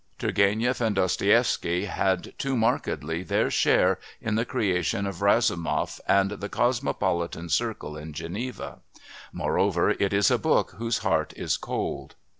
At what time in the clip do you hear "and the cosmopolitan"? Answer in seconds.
6.07-7.49